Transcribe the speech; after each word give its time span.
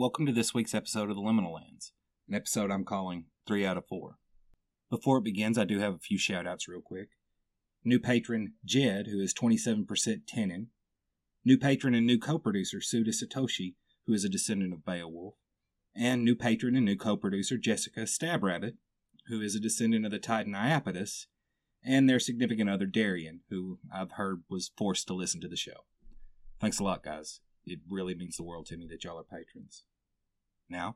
Welcome 0.00 0.24
to 0.24 0.32
this 0.32 0.54
week's 0.54 0.74
episode 0.74 1.10
of 1.10 1.16
the 1.16 1.20
Liminal 1.20 1.52
Lands, 1.52 1.92
an 2.26 2.34
episode 2.34 2.70
I'm 2.70 2.86
calling 2.86 3.26
3 3.46 3.66
out 3.66 3.76
of 3.76 3.86
4. 3.86 4.16
Before 4.88 5.18
it 5.18 5.24
begins, 5.24 5.58
I 5.58 5.66
do 5.66 5.78
have 5.78 5.92
a 5.92 5.98
few 5.98 6.16
shout 6.16 6.46
outs 6.46 6.66
real 6.66 6.80
quick. 6.80 7.10
New 7.84 7.98
patron 7.98 8.54
Jed, 8.64 9.08
who 9.08 9.20
is 9.20 9.34
27% 9.34 10.22
Tenon. 10.26 10.68
New 11.44 11.58
patron 11.58 11.94
and 11.94 12.06
new 12.06 12.18
co 12.18 12.38
producer 12.38 12.80
Suda 12.80 13.10
Satoshi, 13.10 13.74
who 14.06 14.14
is 14.14 14.24
a 14.24 14.30
descendant 14.30 14.72
of 14.72 14.86
Beowulf. 14.86 15.34
And 15.94 16.24
new 16.24 16.34
patron 16.34 16.76
and 16.76 16.86
new 16.86 16.96
co 16.96 17.18
producer 17.18 17.58
Jessica 17.58 18.04
Stabrabbit, 18.04 18.76
who 19.26 19.42
is 19.42 19.54
a 19.54 19.60
descendant 19.60 20.06
of 20.06 20.12
the 20.12 20.18
Titan 20.18 20.54
Iapetus, 20.54 21.26
and 21.84 22.08
their 22.08 22.20
significant 22.20 22.70
other 22.70 22.86
Darian, 22.86 23.40
who 23.50 23.80
I've 23.94 24.12
heard 24.12 24.44
was 24.48 24.70
forced 24.78 25.08
to 25.08 25.14
listen 25.14 25.42
to 25.42 25.48
the 25.48 25.56
show. 25.56 25.84
Thanks 26.58 26.78
a 26.78 26.84
lot, 26.84 27.02
guys. 27.02 27.40
It 27.66 27.80
really 27.86 28.14
means 28.14 28.38
the 28.38 28.44
world 28.44 28.64
to 28.68 28.78
me 28.78 28.86
that 28.86 29.04
y'all 29.04 29.18
are 29.18 29.22
patrons. 29.22 29.84
Now, 30.70 30.94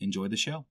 enjoy 0.00 0.28
the 0.28 0.36
show. 0.38 0.64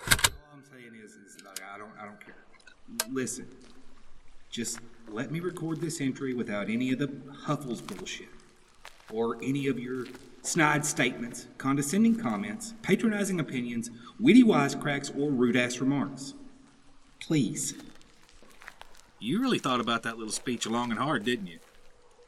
All 0.00 0.16
I'm 0.54 0.64
saying 0.64 0.92
is, 1.04 1.12
is 1.12 1.36
like, 1.44 1.60
I 1.62 1.76
don't, 1.76 1.92
I 2.00 2.06
don't 2.06 2.18
care. 2.18 2.34
Listen, 3.10 3.46
just 4.50 4.80
let 5.06 5.30
me 5.30 5.40
record 5.40 5.82
this 5.82 6.00
entry 6.00 6.32
without 6.32 6.70
any 6.70 6.92
of 6.92 6.98
the 6.98 7.12
Huffles 7.42 7.82
bullshit, 7.82 8.28
or 9.12 9.36
any 9.42 9.66
of 9.66 9.78
your 9.78 10.06
snide 10.40 10.86
statements, 10.86 11.46
condescending 11.58 12.16
comments, 12.16 12.72
patronizing 12.80 13.38
opinions, 13.38 13.90
witty 14.18 14.42
wisecracks, 14.42 15.14
or 15.16 15.30
rude 15.30 15.56
ass 15.56 15.78
remarks. 15.78 16.32
Please. 17.20 17.74
You 19.20 19.40
really 19.40 19.58
thought 19.58 19.80
about 19.80 20.02
that 20.04 20.16
little 20.16 20.32
speech 20.32 20.66
long 20.66 20.90
and 20.90 20.98
hard, 20.98 21.24
didn't 21.24 21.46
you? 21.46 21.58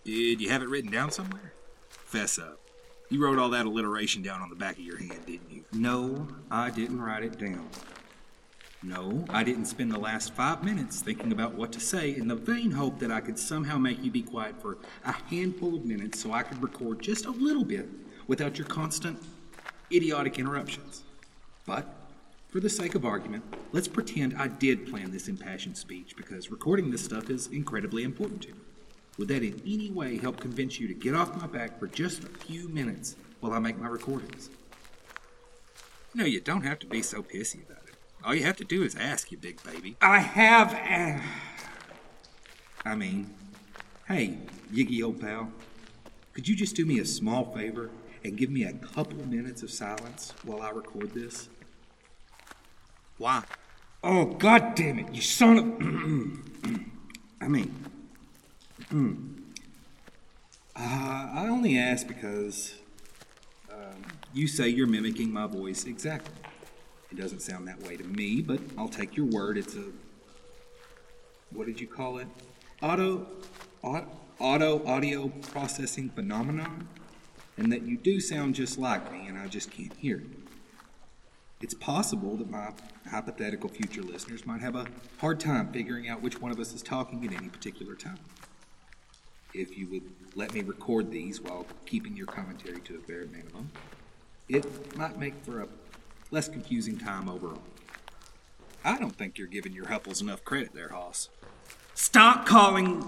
Did 0.04 0.42
you 0.42 0.50
have 0.50 0.62
it 0.62 0.68
written 0.68 0.90
down 0.90 1.10
somewhere? 1.10 1.54
Fess 1.88 2.38
up. 2.38 2.60
You 3.08 3.24
wrote 3.24 3.38
all 3.38 3.48
that 3.50 3.64
alliteration 3.64 4.22
down 4.22 4.42
on 4.42 4.50
the 4.50 4.55
back 4.55 4.77
of 4.77 4.84
your 4.84 4.98
hand, 4.98 5.24
didn't 5.27 5.50
you? 5.50 5.64
No, 5.72 6.28
I 6.50 6.69
didn't 6.69 7.00
write 7.00 7.22
it 7.22 7.38
down. 7.38 7.66
No, 8.82 9.25
I 9.30 9.44
didn't 9.44 9.64
spend 9.64 9.91
the 9.91 9.98
last 9.98 10.34
five 10.34 10.62
minutes 10.62 11.00
thinking 11.00 11.32
about 11.32 11.55
what 11.55 11.72
to 11.72 11.80
say 11.80 12.14
in 12.14 12.28
the 12.28 12.34
vain 12.34 12.70
hope 12.70 12.98
that 12.98 13.10
I 13.10 13.22
could 13.22 13.38
somehow 13.38 13.78
make 13.78 14.05
you 14.05 14.10
be 14.10 14.20
quiet 14.20 14.60
for 14.60 14.77
a 15.06 15.12
handful 15.12 15.75
of 15.75 15.86
minutes 15.86 16.20
so 16.20 16.32
I 16.32 16.42
could 16.42 16.62
record 16.62 17.00
just 17.00 17.25
a 17.25 17.30
little 17.30 17.64
bit 17.64 17.88
without 18.27 18.58
your 18.58 18.66
constant, 18.66 19.19
idiotic 19.91 20.38
interruptions. 20.38 21.02
But, 21.64 21.86
for 22.50 22.60
the 22.60 22.69
sake 22.69 22.94
of 22.94 23.06
argument, 23.06 23.42
let's 23.72 23.88
pretend 23.88 24.34
I 24.36 24.48
did 24.48 24.86
plan 24.86 25.12
this 25.12 25.28
impassioned 25.28 25.78
speech 25.78 26.14
because 26.14 26.50
recording 26.50 26.91
this 26.91 27.02
stuff 27.02 27.30
is 27.30 27.47
incredibly 27.47 28.02
important 28.02 28.42
to 28.42 28.48
me. 28.48 28.60
Would 29.18 29.28
that 29.28 29.42
in 29.42 29.60
any 29.64 29.90
way 29.90 30.18
help 30.18 30.40
convince 30.40 30.80
you 30.80 30.88
to 30.88 30.94
get 30.94 31.14
off 31.14 31.36
my 31.40 31.46
back 31.46 31.78
for 31.78 31.86
just 31.86 32.24
a 32.24 32.28
few 32.28 32.68
minutes 32.68 33.16
while 33.40 33.52
I 33.52 33.58
make 33.58 33.78
my 33.78 33.86
recordings? 33.88 34.50
No, 36.14 36.24
you 36.24 36.40
don't 36.40 36.62
have 36.62 36.78
to 36.80 36.86
be 36.86 37.02
so 37.02 37.22
pissy 37.22 37.64
about 37.68 37.84
it. 37.88 37.94
All 38.24 38.34
you 38.34 38.42
have 38.44 38.56
to 38.56 38.64
do 38.64 38.82
is 38.82 38.94
ask, 38.96 39.30
you 39.30 39.38
big 39.38 39.62
baby. 39.62 39.96
I 40.00 40.18
have. 40.18 40.72
a- 40.72 41.22
I 42.88 42.94
mean, 42.94 43.32
hey, 44.08 44.38
Yiggy 44.72 45.02
old 45.02 45.20
pal, 45.20 45.50
could 46.32 46.48
you 46.48 46.56
just 46.56 46.74
do 46.76 46.84
me 46.84 46.98
a 46.98 47.04
small 47.04 47.44
favor 47.54 47.90
and 48.24 48.36
give 48.36 48.50
me 48.50 48.64
a 48.64 48.72
couple 48.72 49.18
minutes 49.26 49.62
of 49.62 49.70
silence 49.70 50.32
while 50.42 50.60
I 50.60 50.70
record 50.70 51.12
this? 51.14 51.48
Why? 53.18 53.44
Oh, 54.02 54.26
god 54.26 54.74
damn 54.74 54.98
it, 54.98 55.14
you 55.14 55.22
son 55.22 55.58
of. 55.58 56.80
I 57.40 57.48
mean, 57.48 57.74
uh, 58.95 60.78
I 60.78 61.47
only 61.50 61.78
ask 61.78 62.06
because 62.06 62.75
um, 63.73 64.05
you 64.33 64.47
say 64.47 64.69
you're 64.69 64.87
mimicking 64.87 65.33
my 65.33 65.47
voice 65.47 65.84
exactly. 65.84 66.34
It 67.10 67.16
doesn't 67.19 67.41
sound 67.41 67.66
that 67.69 67.83
way 67.83 67.97
to 67.97 68.04
me, 68.04 68.41
but 68.41 68.60
I'll 68.78 68.88
take 68.88 69.16
your 69.16 69.27
word. 69.27 69.59
It's 69.59 69.75
a. 69.75 69.84
What 71.50 71.66
did 71.66 71.81
you 71.81 71.87
call 71.87 72.19
it? 72.19 72.27
Auto. 72.83 73.27
au- 73.83 74.06
Auto 74.41 74.84
audio 74.84 75.28
processing 75.53 76.10
phenomenon? 76.10 76.88
And 77.56 77.71
that 77.72 77.83
you 77.83 77.97
do 77.97 78.21
sound 78.21 78.56
just 78.56 78.78
like 78.78 79.12
me, 79.12 79.28
and 79.28 79.38
I 79.38 79.47
just 79.47 79.71
can't 79.71 79.94
hear 79.97 80.16
it. 80.16 80.27
It's 81.60 81.75
possible 81.75 82.37
that 82.37 82.50
my 82.50 82.72
hypothetical 83.09 83.69
future 83.71 84.03
listeners 84.03 84.44
might 84.44 84.60
have 84.60 84.75
a 84.75 84.87
hard 85.19 85.38
time 85.38 85.72
figuring 85.72 86.09
out 86.09 86.21
which 86.21 86.41
one 86.41 86.50
of 86.50 86.59
us 86.59 86.75
is 86.75 86.83
talking 86.83 87.25
at 87.25 87.33
any 87.33 87.49
particular 87.49 87.94
time. 87.94 88.19
If 89.54 89.78
you 89.78 89.87
would 89.88 90.03
let 90.34 90.53
me 90.53 90.62
record 90.62 91.12
these 91.12 91.41
while 91.41 91.65
keeping 91.87 92.16
your 92.16 92.26
commentary 92.26 92.81
to 92.81 92.97
a 92.97 92.98
bare 92.98 93.26
minimum, 93.26 93.70
it 94.48 94.97
might 94.97 95.16
make 95.16 95.34
for 95.44 95.62
a 95.62 95.69
less 96.32 96.48
confusing 96.48 96.98
time 96.98 97.28
overall. 97.28 97.62
I 98.84 98.98
don't 98.98 99.16
think 99.16 99.38
you're 99.38 99.47
giving 99.47 99.72
your 99.72 99.87
Huffles 99.87 100.20
enough 100.20 100.44
credit 100.44 100.75
there, 100.75 100.88
Hoss. 100.88 101.28
Stop 101.94 102.47
calling. 102.47 103.03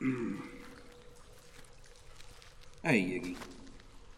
Mm. 0.00 0.40
Hey, 2.84 3.00
Yiggy. 3.02 3.36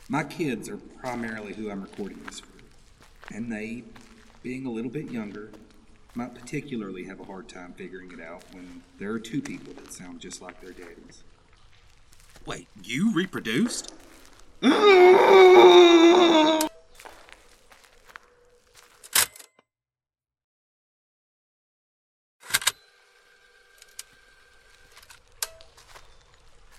My 0.08 0.24
kids 0.24 0.68
are 0.68 0.76
primarily 0.76 1.54
who 1.54 1.70
I'm 1.70 1.80
recording 1.80 2.20
this 2.26 2.40
for. 2.40 3.34
And 3.34 3.50
they, 3.50 3.84
being 4.42 4.66
a 4.66 4.70
little 4.70 4.90
bit 4.90 5.10
younger, 5.10 5.50
might 6.14 6.34
particularly 6.34 7.04
have 7.04 7.20
a 7.20 7.24
hard 7.24 7.48
time 7.48 7.72
figuring 7.72 8.12
it 8.12 8.20
out 8.20 8.42
when 8.52 8.82
there 8.98 9.12
are 9.12 9.18
two 9.18 9.40
people 9.40 9.72
that 9.74 9.92
sound 9.92 10.20
just 10.20 10.42
like 10.42 10.60
their 10.60 10.72
daddies. 10.72 11.22
Wait, 12.44 12.68
you 12.84 13.12
reproduced? 13.14 13.94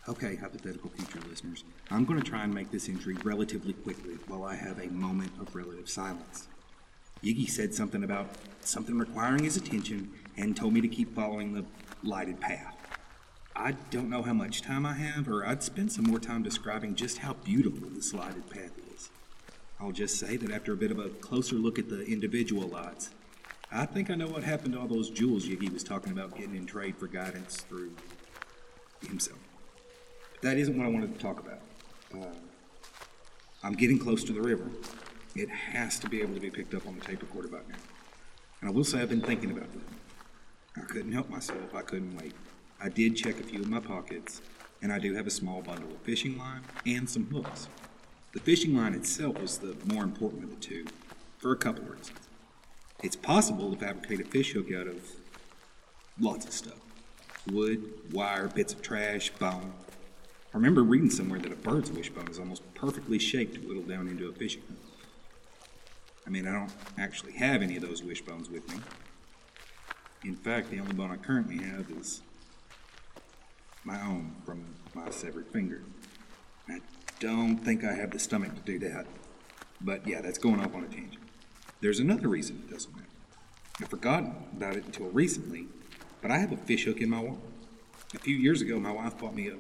Okay, 0.10 0.36
hypothetical 0.36 0.90
future 0.92 1.20
listeners, 1.28 1.64
I'm 1.90 2.06
going 2.06 2.22
to 2.22 2.30
try 2.30 2.44
and 2.44 2.54
make 2.54 2.70
this 2.72 2.88
entry 2.88 3.16
relatively 3.24 3.74
quickly 3.74 4.16
while 4.28 4.44
I 4.44 4.56
have 4.56 4.80
a 4.80 4.88
moment 4.88 5.32
of 5.40 5.56
relative 5.56 5.90
silence. 5.90 6.48
Yiggy 7.24 7.50
said 7.50 7.74
something 7.74 8.04
about 8.04 8.28
something 8.62 8.98
requiring 8.98 9.44
his 9.44 9.56
attention 9.56 10.12
and 10.36 10.56
told 10.56 10.74
me 10.74 10.82
to 10.82 10.88
keep 10.88 11.16
following 11.16 11.54
the 11.54 11.64
lighted 12.04 12.40
path. 12.42 12.76
I 13.56 13.74
don't 13.92 14.10
know 14.10 14.24
how 14.24 14.34
much 14.34 14.62
time 14.62 14.86
I 14.86 14.94
have, 14.94 15.30
or 15.30 15.46
I'd 15.46 15.64
spend 15.64 15.92
some 15.92 16.06
more 16.06 16.20
time 16.20 16.44
describing 16.44 16.96
just 16.96 17.20
how 17.20 17.34
beautiful 17.34 17.88
this 17.90 18.14
lighted 18.14 18.50
path 18.50 18.72
is. 18.94 19.10
I'll 19.80 19.92
just 19.92 20.20
say 20.20 20.38
that 20.38 20.52
after 20.52 20.74
a 20.74 20.78
bit 20.78 20.92
of 20.92 21.00
a 21.00 21.10
closer 21.10 21.56
look 21.56 21.80
at 21.80 21.88
the 21.88 22.04
individual 22.04 22.68
lights, 22.68 23.12
I 23.72 23.86
think 23.86 24.10
I 24.10 24.16
know 24.16 24.28
what 24.28 24.44
happened 24.44 24.74
to 24.74 24.80
all 24.80 24.88
those 24.88 25.10
jewels 25.10 25.46
Yiggy 25.46 25.72
was 25.72 25.84
talking 25.84 26.12
about 26.12 26.36
getting 26.36 26.56
in 26.56 26.66
trade 26.66 26.98
for 26.98 27.08
guidance 27.08 27.58
through 27.58 27.92
himself. 29.08 29.40
But 30.34 30.42
that 30.42 30.58
isn't 30.58 30.78
what 30.78 30.86
I 30.86 30.90
wanted 30.90 31.14
to 31.14 31.20
talk 31.20 31.40
about. 31.40 31.60
Uh, 32.14 32.34
I'm 33.64 33.74
getting 33.74 33.98
close 33.98 34.24
to 34.26 34.34
the 34.34 34.42
river. 34.42 34.70
It 35.36 35.50
has 35.50 35.98
to 36.00 36.10
be 36.10 36.22
able 36.22 36.36
to 36.36 36.40
be 36.40 36.52
picked 36.52 36.74
up 36.74 36.88
on 36.88 36.96
the 36.98 37.02
tape 37.04 37.22
recorder 37.22 37.48
by 37.48 37.60
now. 37.68 37.76
And 38.62 38.70
I 38.70 38.74
will 38.74 38.84
say 38.84 39.02
I've 39.02 39.10
been 39.10 39.22
thinking 39.22 39.52
about 39.52 39.72
that. 39.74 40.82
I 40.82 40.86
couldn't 40.86 41.12
help 41.12 41.30
myself. 41.30 41.74
I 41.74 41.82
couldn't 41.82 42.16
wait. 42.18 42.34
I 42.80 42.90
did 42.90 43.16
check 43.16 43.40
a 43.40 43.44
few 43.44 43.62
of 43.62 43.70
my 43.70 43.80
pockets, 43.80 44.42
and 44.82 44.94
I 44.94 45.00
do 45.00 45.14
have 45.16 45.26
a 45.26 45.32
small 45.32 45.62
bundle 45.62 45.90
of 45.90 45.98
fishing 46.02 46.38
line 46.38 46.62
and 46.86 47.10
some 47.10 47.26
hooks. 47.32 47.68
The 48.34 48.40
fishing 48.40 48.76
line 48.76 48.94
itself 48.94 49.40
was 49.40 49.58
the 49.58 49.76
more 49.86 50.04
important 50.04 50.44
of 50.44 50.50
the 50.50 50.56
two, 50.56 50.86
for 51.38 51.52
a 51.52 51.58
couple 51.58 51.84
of 51.84 51.92
reasons. 51.92 52.20
It's 53.02 53.16
possible 53.16 53.72
to 53.74 53.78
fabricate 53.78 54.22
a 54.22 54.24
fish 54.24 54.54
hook 54.54 54.72
out 54.74 54.88
of 54.88 55.02
lots 56.20 56.46
of 56.46 56.54
stuff 56.54 56.80
wood, 57.52 57.92
wire, 58.14 58.48
bits 58.48 58.74
of 58.74 58.82
trash, 58.82 59.30
bone. 59.32 59.74
I 60.54 60.58
remember 60.58 60.84
reading 60.84 61.10
somewhere 61.10 61.40
that 61.40 61.52
a 61.52 61.56
bird's 61.56 61.92
wishbone 61.92 62.30
is 62.30 62.40
almost 62.40 62.62
perfectly 62.74 63.20
shaped 63.20 63.56
to 63.56 63.60
whittle 63.62 63.84
down 63.84 64.08
into 64.08 64.30
a 64.30 64.32
fishing 64.32 64.62
hook. 64.68 64.83
I 66.26 66.30
mean, 66.30 66.48
I 66.48 66.54
don't 66.54 66.72
actually 66.98 67.34
have 67.34 67.62
any 67.62 67.76
of 67.76 67.82
those 67.82 68.02
wishbones 68.02 68.50
with 68.50 68.68
me. 68.70 68.82
In 70.24 70.36
fact, 70.36 70.72
the 70.72 70.80
only 70.80 70.94
bone 70.94 71.12
I 71.12 71.18
currently 71.18 71.58
have 71.58 71.92
is 71.92 72.22
my 73.84 74.00
own 74.02 74.36
from 74.46 74.64
my 74.94 75.10
severed 75.10 75.48
finger. 75.48 75.82
I 76.70 76.80
don't 77.20 77.58
think 77.58 77.84
I 77.84 77.94
have 77.94 78.12
the 78.12 78.20
stomach 78.20 78.56
to 78.56 78.62
do 78.62 78.80
that. 78.80 79.06
But 79.82 80.08
yeah, 80.08 80.22
that's 80.22 80.38
going 80.38 80.62
off 80.62 80.74
on 80.74 80.84
a 80.84 80.88
tangent. 80.88 81.24
There's 81.82 82.00
another 82.00 82.30
reason 82.30 82.64
it 82.68 82.72
doesn't 82.72 82.96
matter. 82.96 83.08
I've 83.82 83.90
forgotten 83.90 84.34
about 84.56 84.78
it 84.78 84.86
until 84.86 85.08
recently, 85.08 85.68
but 86.22 86.32
I 86.32 86.38
have 86.38 86.54
a 86.54 86.58
fish 86.58 86.86
hook 86.86 87.02
in 87.02 87.10
my 87.10 87.20
wallet. 87.20 87.40
A 88.16 88.20
few 88.20 88.36
years 88.36 88.62
ago, 88.62 88.80
my 88.80 88.92
wife 88.92 89.18
bought 89.18 89.36
me 89.36 89.50
a, 89.50 89.56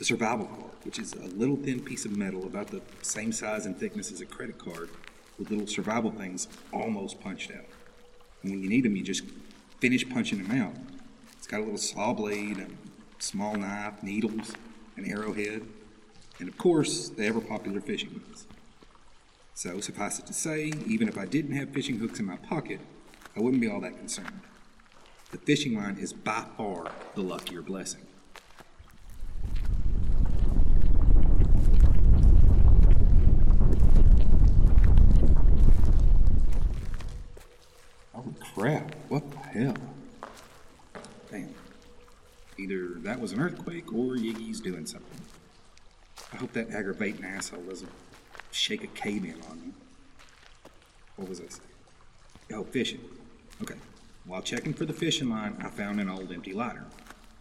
a 0.00 0.04
survival 0.04 0.46
card, 0.46 0.72
which 0.82 0.98
is 0.98 1.12
a 1.12 1.26
little 1.26 1.56
thin 1.56 1.80
piece 1.80 2.04
of 2.04 2.16
metal 2.16 2.44
about 2.44 2.68
the 2.68 2.80
same 3.02 3.30
size 3.30 3.66
and 3.66 3.78
thickness 3.78 4.10
as 4.10 4.20
a 4.20 4.26
credit 4.26 4.58
card, 4.58 4.88
with 5.38 5.50
little 5.50 5.66
survival 5.66 6.10
things 6.10 6.48
almost 6.72 7.20
punched 7.20 7.50
out. 7.50 7.64
And 8.42 8.52
when 8.52 8.62
you 8.62 8.68
need 8.68 8.84
them, 8.84 8.96
you 8.96 9.02
just 9.02 9.24
finish 9.80 10.08
punching 10.08 10.42
them 10.42 10.60
out. 10.60 10.74
It's 11.36 11.46
got 11.46 11.60
a 11.60 11.64
little 11.64 11.78
saw 11.78 12.12
blade, 12.12 12.58
a 12.58 12.68
small 13.22 13.56
knife, 13.56 14.02
needles, 14.02 14.52
an 14.96 15.10
arrowhead, 15.10 15.62
and 16.38 16.48
of 16.48 16.56
course, 16.58 17.08
the 17.08 17.26
ever 17.26 17.40
popular 17.40 17.80
fishing 17.80 18.10
hooks. 18.10 18.46
So, 19.54 19.80
suffice 19.80 20.18
it 20.18 20.26
to 20.26 20.32
say, 20.32 20.72
even 20.86 21.08
if 21.08 21.18
I 21.18 21.26
didn't 21.26 21.54
have 21.56 21.70
fishing 21.70 21.98
hooks 21.98 22.18
in 22.18 22.26
my 22.26 22.36
pocket, 22.36 22.80
I 23.36 23.40
wouldn't 23.40 23.60
be 23.60 23.68
all 23.68 23.80
that 23.80 23.96
concerned. 23.96 24.40
The 25.30 25.38
fishing 25.38 25.76
line 25.76 25.98
is 25.98 26.12
by 26.12 26.44
far 26.56 26.90
the 27.14 27.22
luckier 27.22 27.62
blessing. 27.62 28.02
Holy 38.12 38.34
crap, 38.54 38.94
what 39.08 39.30
the 39.30 39.38
hell? 39.38 39.76
Damn. 41.30 41.54
Either 42.58 42.88
that 42.96 43.10
was 43.22 43.30
an 43.30 43.40
earthquake 43.40 43.92
or 43.92 44.16
Yiggy's 44.16 44.60
doing 44.60 44.84
something. 44.84 45.20
I 46.32 46.38
hope 46.38 46.52
that 46.54 46.70
aggravating 46.70 47.24
asshole 47.24 47.62
doesn't 47.62 47.92
shake 48.50 48.82
a 48.82 48.88
cave 48.88 49.24
in 49.24 49.40
on 49.48 49.60
me. 49.60 49.72
What 51.14 51.28
was 51.28 51.40
I 51.40 51.44
saying? 51.44 51.60
Oh, 52.52 52.64
fishing. 52.64 53.00
Okay. 53.62 53.76
While 54.24 54.42
checking 54.42 54.74
for 54.74 54.86
the 54.86 54.92
fishing 54.92 55.30
line, 55.30 55.56
I 55.60 55.70
found 55.70 56.00
an 56.00 56.10
old 56.10 56.32
empty 56.32 56.52
lighter. 56.52 56.84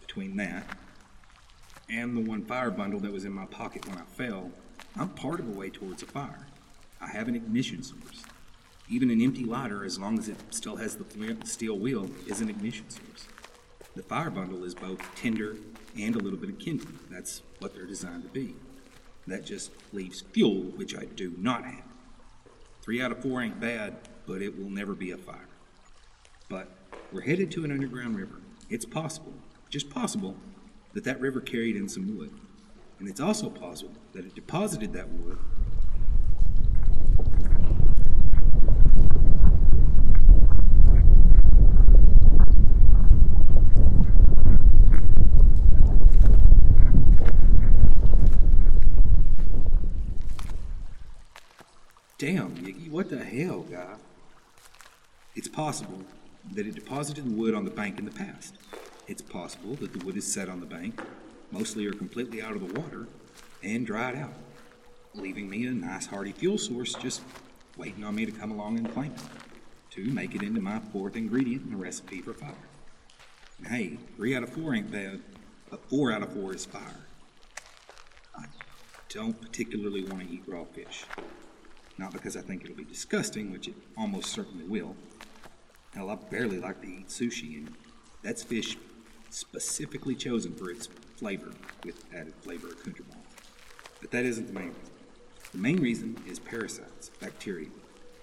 Between 0.02 0.36
that 0.38 0.78
and 1.90 2.16
the 2.16 2.30
one 2.30 2.46
fire 2.46 2.70
bundle 2.70 3.00
that 3.00 3.12
was 3.12 3.26
in 3.26 3.34
my 3.34 3.46
pocket 3.46 3.88
when 3.88 3.98
I 3.98 4.04
fell, 4.04 4.52
I'm 4.96 5.10
part 5.10 5.40
of 5.40 5.48
a 5.48 5.52
way 5.52 5.72
towards 5.72 6.04
a 6.04 6.06
fire. 6.06 6.46
I 7.02 7.08
have 7.08 7.28
an 7.28 7.36
ignition 7.36 7.82
source. 7.82 8.24
Even 8.88 9.10
an 9.10 9.20
empty 9.20 9.46
lighter, 9.46 9.84
as 9.84 9.98
long 9.98 10.20
as 10.20 10.30
it 10.30 10.38
still 10.52 10.76
has 10.76 10.96
the 10.96 11.38
steel 11.44 11.80
wheel, 11.80 12.08
is 12.28 12.40
an 12.40 12.50
ignition 12.50 12.88
source. 12.88 13.26
The 13.94 14.04
fire 14.04 14.30
bundle 14.30 14.64
is 14.64 14.74
both 14.74 15.00
tinder 15.16 15.58
and 16.00 16.16
a 16.16 16.20
little 16.20 16.40
bit 16.40 16.50
of 16.50 16.60
kindling. 16.60 16.98
That's 17.10 17.42
what 17.60 17.74
they're 17.76 17.86
designed 17.86 18.24
to 18.24 18.30
be. 18.30 18.56
That 19.28 19.46
just 19.46 19.72
leaves 19.92 20.22
fuel, 20.22 20.62
which 20.78 20.96
I 20.96 21.04
do 21.04 21.34
not 21.38 21.66
have. 21.66 21.84
Three 22.82 23.02
out 23.02 23.12
of 23.12 23.22
four 23.22 23.42
ain't 23.42 23.60
bad, 23.60 23.98
but 24.26 24.42
it 24.42 24.58
will 24.58 24.70
never 24.70 24.94
be 24.96 25.12
a 25.12 25.18
fire. 25.18 25.50
But 26.48 26.70
we're 27.12 27.22
headed 27.22 27.52
to 27.52 27.66
an 27.66 27.72
underground 27.72 28.16
river. 28.16 28.40
It's 28.70 28.86
possible, 28.86 29.34
just 29.70 29.90
possible, 29.90 30.38
that 30.94 31.04
that 31.04 31.20
river 31.20 31.42
carried 31.42 31.76
in 31.76 31.90
some 31.90 32.18
wood. 32.18 32.32
And 33.00 33.10
it's 33.10 33.20
also 33.20 33.50
possible 33.50 33.96
that 34.14 34.26
it 34.26 34.36
deposited 34.36 34.94
that 34.94 35.10
wood 35.10 35.38
Damn, 52.22 52.56
Yiggy, 52.58 52.81
what 52.92 53.10
the 53.10 53.24
hell, 53.24 53.62
guy? 53.62 53.96
It's 55.34 55.48
possible 55.48 56.02
that 56.52 56.68
it 56.68 56.76
deposited 56.76 57.26
the 57.26 57.34
wood 57.34 57.56
on 57.56 57.64
the 57.64 57.72
bank 57.72 58.00
in 58.00 58.04
the 58.04 58.12
past. 58.12 58.56
It's 59.08 59.22
possible 59.22 59.76
that 59.76 59.94
the 59.94 60.06
wood 60.06 60.18
is 60.18 60.32
set 60.32 60.50
on 60.50 60.60
the 60.60 60.66
bank, 60.66 61.00
mostly 61.52 61.86
or 61.86 61.94
completely 61.94 62.42
out 62.42 62.52
of 62.52 62.68
the 62.68 62.82
water, 62.82 63.08
and 63.64 63.88
dried 63.88 64.18
out, 64.18 64.34
leaving 65.14 65.50
me 65.50 65.66
a 65.68 65.72
nice 65.72 66.06
hearty 66.06 66.34
fuel 66.34 66.58
source 66.58 66.94
just 66.96 67.22
waiting 67.78 68.04
on 68.04 68.14
me 68.14 68.26
to 68.26 68.32
come 68.34 68.52
along 68.52 68.78
and 68.78 68.94
claim 68.94 69.14
it, 69.14 69.22
to 69.92 70.04
make 70.12 70.36
it 70.36 70.44
into 70.44 70.60
my 70.60 70.80
fourth 70.92 71.16
ingredient 71.16 71.64
in 71.64 71.72
the 71.72 71.78
recipe 71.78 72.22
for 72.22 72.34
fire. 72.34 72.52
And 73.60 73.68
hey, 73.68 73.98
three 74.18 74.36
out 74.36 74.44
of 74.44 74.50
four 74.50 74.76
ain't 74.76 74.92
bad, 74.92 75.22
but 75.70 75.80
four 75.90 76.12
out 76.12 76.24
of 76.24 76.34
four 76.34 76.54
is 76.54 76.66
fire. 76.66 77.06
I 78.38 78.44
don't 79.08 79.40
particularly 79.40 80.04
want 80.04 80.28
to 80.28 80.34
eat 80.34 80.44
raw 80.46 80.66
fish. 80.66 81.06
Not 82.02 82.14
because 82.14 82.36
I 82.36 82.42
think 82.42 82.64
it'll 82.64 82.76
be 82.76 82.84
disgusting, 82.84 83.52
which 83.52 83.68
it 83.68 83.76
almost 83.96 84.32
certainly 84.32 84.66
will. 84.66 84.96
Hell, 85.94 86.10
I 86.10 86.16
barely 86.16 86.58
like 86.58 86.82
to 86.82 86.88
eat 86.88 87.10
sushi, 87.10 87.58
and 87.58 87.76
that's 88.24 88.42
fish 88.42 88.76
specifically 89.30 90.16
chosen 90.16 90.56
for 90.56 90.72
its 90.72 90.88
flavor, 90.88 91.52
with 91.86 92.04
added 92.12 92.34
flavor 92.42 92.70
accoutrement. 92.70 93.22
But 94.02 94.10
that 94.10 94.26
isn't 94.26 94.48
the 94.48 94.54
main 94.54 94.70
reason. 94.70 94.94
The 95.52 95.58
main 95.60 95.80
reason 95.80 96.18
is 96.28 96.40
parasites, 96.40 97.10
bacteria, 97.20 97.70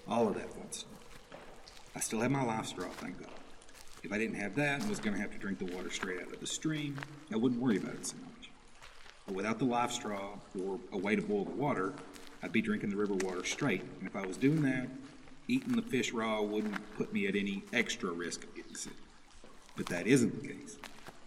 all 0.09 0.27
of 0.27 0.33
that 0.33 0.53
fun 0.53 0.69
stuff. 0.71 0.91
I 1.95 2.01
still 2.01 2.19
have 2.19 2.31
my 2.31 2.43
life 2.43 2.65
straw, 2.65 2.89
thank 2.89 3.17
God. 3.17 3.29
If 4.03 4.11
I 4.11 4.17
didn't 4.17 4.35
have 4.35 4.55
that 4.55 4.81
and 4.81 4.89
was 4.89 4.99
going 4.99 5.15
to 5.15 5.21
have 5.21 5.31
to 5.31 5.37
drink 5.37 5.57
the 5.57 5.73
water 5.73 5.89
straight 5.89 6.19
out 6.21 6.33
of 6.33 6.39
the 6.41 6.47
stream, 6.47 6.97
I 7.31 7.37
wouldn't 7.37 7.61
worry 7.61 7.77
about 7.77 7.93
it 7.93 8.07
so 8.07 8.17
much. 8.25 8.49
But 9.25 9.35
without 9.35 9.57
the 9.57 9.65
life 9.65 9.93
straw 9.93 10.33
or 10.65 10.79
a 10.91 10.97
way 10.97 11.15
to 11.15 11.21
boil 11.21 11.45
the 11.45 11.51
water, 11.51 11.93
I'd 12.41 12.51
be 12.51 12.61
drinking 12.61 12.89
the 12.89 12.95
river 12.95 13.15
water 13.15 13.43
straight. 13.43 13.81
And 13.99 14.07
if 14.07 14.15
I 14.15 14.25
was 14.25 14.37
doing 14.37 14.61
that, 14.63 14.87
eating 15.47 15.75
the 15.75 15.81
fish 15.81 16.13
raw 16.13 16.41
wouldn't 16.41 16.97
put 16.97 17.11
me 17.11 17.27
at 17.27 17.35
any 17.35 17.63
extra 17.73 18.11
risk 18.11 18.43
of 18.43 18.55
getting 18.55 18.75
sick. 18.75 18.93
But 19.75 19.87
that 19.87 20.07
isn't 20.07 20.41
the 20.41 20.47
case. 20.47 20.77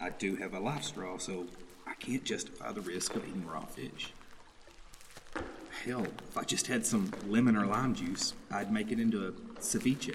I 0.01 0.11
do 0.11 0.37
have 0.37 0.55
a 0.55 0.61
life 0.61 0.85
straw, 0.85 1.19
so 1.19 1.47
I 1.87 1.95
can't 1.95 2.25
justify 2.25 2.73
the 2.73 2.81
risk 2.81 3.15
of 3.15 3.27
eating 3.27 3.47
raw 3.47 3.65
fish. 3.65 4.13
Hell, 5.85 6.07
if 6.29 6.39
I 6.39 6.45
just 6.45 6.69
had 6.69 6.87
some 6.87 7.13
lemon 7.27 7.57
or 7.57 7.67
lime 7.67 7.95
juice, 7.95 8.35
I'd 8.51 8.73
make 8.73 8.93
it 8.93 9.01
into 9.01 9.27
a 9.27 9.33
ceviche 9.61 10.15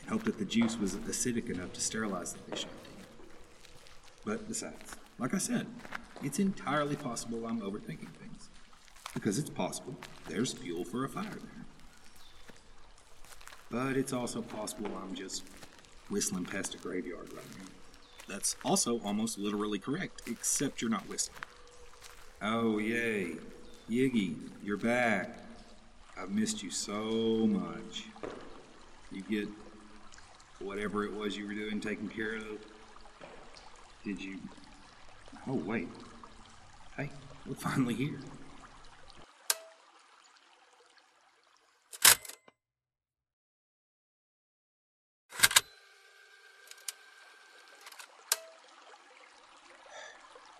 and 0.00 0.10
hope 0.10 0.24
that 0.24 0.38
the 0.38 0.44
juice 0.44 0.78
was 0.78 0.96
acidic 0.96 1.50
enough 1.50 1.72
to 1.74 1.80
sterilize 1.80 2.32
the 2.32 2.38
fish 2.50 2.64
out 2.64 2.70
But 4.24 4.48
besides, 4.48 4.96
like 5.18 5.34
I 5.34 5.38
said, 5.38 5.66
it's 6.22 6.38
entirely 6.38 6.96
possible 6.96 7.46
I'm 7.46 7.60
overthinking. 7.60 8.08
Because 9.14 9.38
it's 9.38 9.50
possible 9.50 9.96
there's 10.28 10.52
fuel 10.52 10.84
for 10.84 11.04
a 11.04 11.08
fire 11.08 11.24
there. 11.24 11.66
But 13.70 13.96
it's 13.96 14.12
also 14.12 14.42
possible 14.42 14.90
I'm 15.02 15.14
just 15.14 15.44
whistling 16.10 16.44
past 16.44 16.74
a 16.74 16.78
graveyard 16.78 17.32
right 17.32 17.44
now. 17.58 17.66
That's 18.28 18.56
also 18.64 19.00
almost 19.00 19.38
literally 19.38 19.78
correct, 19.78 20.22
except 20.26 20.80
you're 20.80 20.90
not 20.90 21.08
whistling. 21.08 21.38
Oh, 22.40 22.78
yay. 22.78 23.36
Yiggy, 23.90 24.36
you're 24.62 24.76
back. 24.76 25.38
I've 26.18 26.30
missed 26.30 26.62
you 26.62 26.70
so 26.70 27.46
much. 27.46 28.04
You 29.10 29.22
get 29.22 29.48
whatever 30.60 31.04
it 31.04 31.12
was 31.12 31.36
you 31.36 31.46
were 31.46 31.54
doing 31.54 31.80
taken 31.80 32.08
care 32.08 32.36
of? 32.36 32.58
Did 34.04 34.20
you. 34.20 34.38
Oh, 35.46 35.54
wait. 35.54 35.88
Hey, 36.96 37.10
we're 37.46 37.54
finally 37.54 37.94
here. 37.94 38.20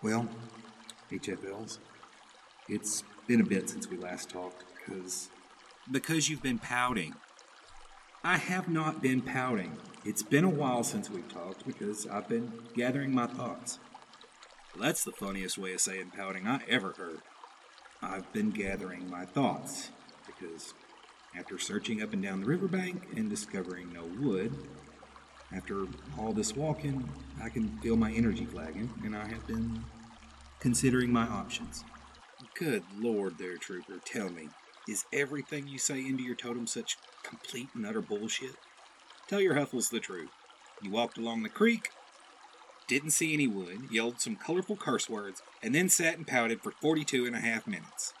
Well, 0.03 0.27
HFLs, 1.09 1.79
it's 2.67 3.05
been 3.25 3.39
a 3.39 3.45
bit 3.45 3.69
since 3.69 3.89
we 3.89 3.95
last 3.95 4.29
talked 4.29 4.65
because. 4.75 5.29
Because 5.89 6.29
you've 6.29 6.43
been 6.43 6.59
pouting. 6.59 7.15
I 8.21 8.37
have 8.37 8.67
not 8.67 9.01
been 9.01 9.21
pouting. 9.21 9.77
It's 10.03 10.21
been 10.21 10.43
a 10.43 10.49
while 10.49 10.83
since 10.83 11.09
we've 11.09 11.29
talked 11.29 11.65
because 11.65 12.05
I've 12.05 12.27
been 12.27 12.51
gathering 12.75 13.15
my 13.15 13.27
thoughts. 13.27 13.79
That's 14.77 15.05
the 15.05 15.13
funniest 15.13 15.57
way 15.57 15.71
of 15.73 15.79
saying 15.79 16.11
pouting 16.17 16.47
I 16.47 16.59
ever 16.67 16.91
heard. 16.97 17.21
I've 18.01 18.31
been 18.33 18.49
gathering 18.49 19.09
my 19.09 19.23
thoughts 19.23 19.91
because 20.25 20.73
after 21.33 21.57
searching 21.57 22.01
up 22.01 22.11
and 22.11 22.21
down 22.21 22.41
the 22.41 22.47
riverbank 22.47 23.07
and 23.15 23.29
discovering 23.29 23.93
no 23.93 24.03
wood, 24.19 24.53
after 25.55 25.85
all 26.17 26.33
this 26.33 26.55
walking, 26.55 27.09
I 27.41 27.49
can 27.49 27.77
feel 27.79 27.95
my 27.95 28.11
energy 28.11 28.45
flagging, 28.45 28.89
and 29.03 29.15
I 29.15 29.27
have 29.27 29.45
been 29.47 29.83
considering 30.59 31.11
my 31.11 31.27
options. 31.27 31.83
Good 32.55 32.83
lord, 32.97 33.37
there, 33.37 33.57
trooper, 33.57 33.99
tell 34.05 34.29
me, 34.29 34.49
is 34.87 35.05
everything 35.13 35.67
you 35.67 35.77
say 35.77 35.99
into 35.99 36.23
your 36.23 36.35
totem 36.35 36.67
such 36.67 36.97
complete 37.23 37.69
and 37.73 37.85
utter 37.85 38.01
bullshit? 38.01 38.55
Tell 39.27 39.41
your 39.41 39.55
Huffles 39.55 39.89
the 39.89 39.99
truth. 39.99 40.29
You 40.81 40.91
walked 40.91 41.17
along 41.17 41.43
the 41.43 41.49
creek, 41.49 41.89
didn't 42.87 43.11
see 43.11 43.33
any 43.33 43.47
wood, 43.47 43.87
yelled 43.89 44.19
some 44.19 44.35
colorful 44.35 44.75
curse 44.75 45.09
words, 45.09 45.41
and 45.61 45.73
then 45.73 45.87
sat 45.87 46.17
and 46.17 46.27
pouted 46.27 46.61
for 46.61 46.71
42 46.71 47.25
and 47.25 47.35
a 47.35 47.39
half 47.39 47.65
minutes. 47.65 48.13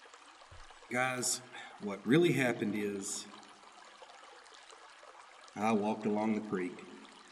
Guys, 0.89 1.41
what 1.81 2.05
really 2.05 2.33
happened 2.33 2.75
is 2.75 3.25
I 5.55 5.71
walked 5.73 6.05
along 6.05 6.35
the 6.35 6.41
creek, 6.41 6.83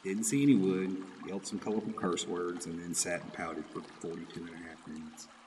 didn't 0.03 0.24
see 0.24 0.41
any 0.43 0.55
wood, 0.55 0.98
yelled 1.27 1.46
some 1.46 1.60
colorful 1.60 1.93
curse 1.93 2.27
words, 2.27 2.65
and 2.65 2.81
then 2.81 2.93
sat 2.93 3.22
and 3.22 3.34
pouted 3.34 3.65
for 3.67 3.81
42 4.00 4.39
and 4.39 4.50
a 4.50 4.58
half 4.58 4.88
minutes. 4.88 5.27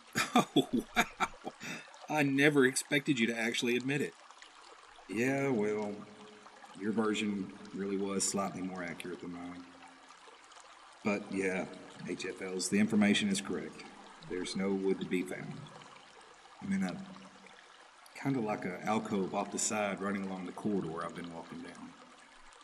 Oh, 0.57 0.69
wow! 0.97 1.53
I 2.09 2.23
never 2.23 2.65
expected 2.65 3.19
you 3.19 3.27
to 3.27 3.37
actually 3.37 3.77
admit 3.77 4.01
it. 4.01 4.15
Yeah, 5.09 5.49
well, 5.49 5.93
your 6.81 6.93
version 6.93 7.53
really 7.75 7.97
was 7.97 8.23
slightly 8.25 8.63
more 8.63 8.83
accurate 8.85 9.21
than 9.21 9.33
mine. 9.33 9.65
But 11.05 11.25
yeah, 11.33 11.67
HFLs, 12.07 12.71
the 12.71 12.79
information 12.79 13.29
is 13.29 13.41
correct. 13.41 13.83
There's 14.31 14.57
no 14.57 14.73
wood 14.73 15.01
to 15.01 15.07
be 15.07 15.23
found. 15.23 15.53
I'm 16.63 16.73
in 16.73 16.83
a 16.85 16.97
kind 18.17 18.37
of 18.37 18.45
like 18.45 18.65
a 18.65 18.81
alcove 18.87 19.35
off 19.35 19.51
the 19.51 19.59
side 19.59 20.01
running 20.01 20.25
along 20.25 20.47
the 20.47 20.53
corridor 20.53 21.05
I've 21.05 21.15
been 21.15 21.33
walking 21.35 21.59
down. 21.59 21.91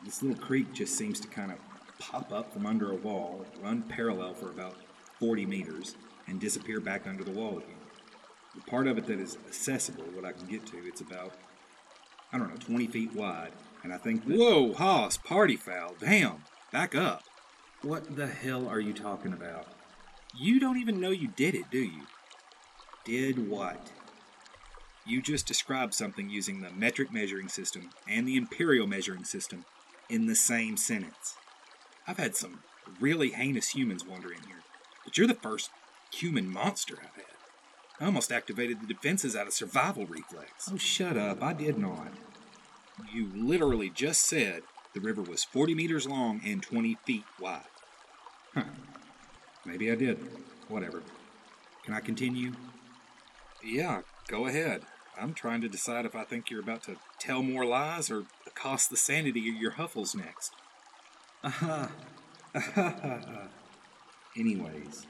This 0.05 0.23
little 0.23 0.39
creek 0.43 0.73
just 0.73 0.97
seems 0.97 1.21
to 1.21 1.29
kind 1.29 1.53
of 1.53 1.59
pop 2.01 2.33
up 2.33 2.53
from 2.53 2.67
under 2.67 2.91
a 2.91 2.97
wall, 2.97 3.47
run 3.63 3.83
parallel 3.83 4.35
for 4.35 4.49
about 4.49 4.75
40 5.21 5.47
meters, 5.47 5.95
and 6.27 6.41
disappear 6.41 6.81
back 6.81 7.07
under 7.07 7.23
the 7.23 7.31
wall 7.31 7.59
again. 7.59 7.77
The 8.55 8.63
part 8.63 8.89
of 8.89 8.99
it 8.99 9.07
that 9.07 9.21
is 9.21 9.39
accessible, 9.47 10.05
what 10.13 10.25
I 10.25 10.33
can 10.33 10.47
get 10.47 10.67
to, 10.67 10.79
it's 10.79 11.01
about, 11.01 11.35
I 12.33 12.39
don't 12.39 12.49
know, 12.49 12.57
20 12.57 12.89
feet 12.89 13.15
wide, 13.15 13.53
and 13.85 13.93
I 13.93 13.99
think 13.99 14.27
that. 14.27 14.37
Whoa, 14.37 14.73
Hoss, 14.73 15.17
party 15.17 15.57
foul. 15.57 15.95
Damn, 16.01 16.43
back 16.73 16.95
up. 16.95 17.23
What 17.83 18.17
the 18.17 18.27
hell 18.27 18.67
are 18.69 18.81
you 18.81 18.93
talking 18.93 19.33
about? 19.33 19.67
You 20.35 20.59
don't 20.59 20.79
even 20.79 21.01
know 21.01 21.11
you 21.11 21.29
did 21.29 21.55
it, 21.55 21.71
do 21.71 21.79
you? 21.79 22.07
Did 23.05 23.49
what? 23.49 23.91
You 25.07 25.23
just 25.23 25.47
described 25.47 25.95
something 25.95 26.29
using 26.29 26.61
the 26.61 26.71
metric 26.71 27.13
measuring 27.13 27.49
system 27.49 27.91
and 28.09 28.27
the 28.27 28.37
imperial 28.37 28.87
measuring 28.87 29.25
system 29.25 29.65
in 30.09 30.27
the 30.27 30.35
same 30.35 30.77
sentence. 30.77 31.37
I've 32.07 32.19
had 32.19 32.37
some 32.37 32.63
really 33.01 33.31
heinous 33.31 33.71
humans 33.71 34.05
wander 34.05 34.33
in 34.33 34.43
here, 34.43 34.63
but 35.05 35.17
you're 35.17 35.27
the 35.27 35.35
first 35.35 35.71
human 36.13 36.53
monster 36.53 36.97
I've 36.99 37.15
had. 37.15 37.25
I 38.01 38.07
almost 38.07 38.33
activated 38.33 38.81
the 38.81 38.87
defenses 38.87 39.37
out 39.37 39.47
of 39.47 39.53
survival 39.53 40.07
reflex. 40.07 40.71
Oh, 40.73 40.79
shut 40.79 41.17
up. 41.17 41.43
I 41.43 41.53
did 41.53 41.79
not. 41.79 42.13
You 43.13 43.29
literally 43.35 43.91
just 43.91 44.23
said 44.27 44.63
the 44.95 45.01
river 45.01 45.23
was 45.23 45.45
40 45.45 45.75
meters 45.75 46.09
long 46.09 46.41
and 46.45 46.63
20 46.63 46.97
feet 47.05 47.25
wide. 47.39 47.63
Huh. 48.55 48.65
Maybe 49.65 49.91
I 49.91 49.95
did. 49.95 50.19
Whatever. 50.69 51.03
Can 51.85 51.95
I 51.95 52.01
continue? 52.01 52.53
Yeah, 53.63 54.03
go 54.29 54.47
ahead. 54.47 54.83
I'm 55.21 55.35
trying 55.35 55.61
to 55.61 55.69
decide 55.69 56.07
if 56.07 56.15
I 56.17 56.25
think 56.25 56.51
you're 56.51 56.61
about 56.61 56.83
to 56.85 56.97
tell 57.19 57.43
more 57.43 57.67
lies 57.67 58.11
or 58.11 58.25
cost 58.55 58.89
the 58.89 58.97
sanity 58.97 59.49
of 59.51 59.57
your 59.57 59.73
huffles 59.73 60.15
next. 60.15 60.55
Aha. 61.43 61.91
Anyways, 64.37 65.07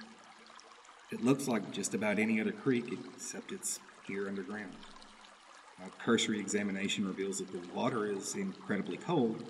it 1.10 1.24
looks 1.24 1.48
like 1.48 1.72
just 1.72 1.92
about 1.94 2.20
any 2.20 2.40
other 2.40 2.52
creek 2.52 2.96
except 3.14 3.50
it's 3.50 3.80
here 4.06 4.28
underground. 4.28 4.76
A 5.84 5.90
cursory 6.02 6.38
examination 6.38 7.04
reveals 7.04 7.38
that 7.38 7.50
the 7.50 7.60
water 7.74 8.06
is 8.06 8.36
incredibly 8.36 8.96
cold, 8.96 9.42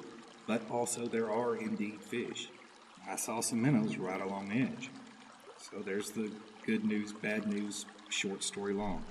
but 0.47 0.63
also 0.71 1.07
there 1.07 1.31
are 1.31 1.57
indeed 1.57 2.01
fish. 2.01 2.49
I 3.07 3.17
saw 3.17 3.41
some 3.41 3.61
minnows 3.61 3.99
right 3.99 4.21
along 4.21 4.49
the 4.49 4.63
edge. 4.63 4.91
So 5.59 5.81
there's 5.81 6.11
the 6.11 6.31
good 6.65 6.85
news, 6.85 7.13
bad 7.13 7.47
news, 7.47 7.85
short 8.09 8.43
story 8.43 8.73
long. 8.73 9.05